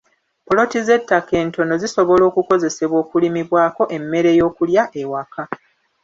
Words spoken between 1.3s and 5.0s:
entono zisobola okukozesebwa okulimibwako emmere y'okulya